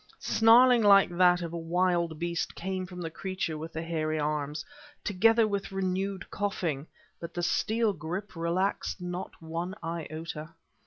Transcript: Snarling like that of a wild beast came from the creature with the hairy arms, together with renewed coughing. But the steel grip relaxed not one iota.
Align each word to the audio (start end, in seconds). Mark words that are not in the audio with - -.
Snarling 0.17 0.81
like 0.81 1.15
that 1.15 1.43
of 1.43 1.53
a 1.53 1.57
wild 1.59 2.17
beast 2.17 2.55
came 2.55 2.87
from 2.87 3.01
the 3.01 3.11
creature 3.11 3.55
with 3.55 3.71
the 3.71 3.83
hairy 3.83 4.19
arms, 4.19 4.65
together 5.03 5.47
with 5.47 5.71
renewed 5.71 6.31
coughing. 6.31 6.87
But 7.19 7.35
the 7.35 7.43
steel 7.43 7.93
grip 7.93 8.35
relaxed 8.35 8.99
not 8.99 9.39
one 9.43 9.75
iota. 9.83 10.55